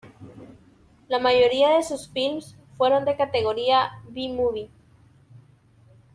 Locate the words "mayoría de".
1.19-1.83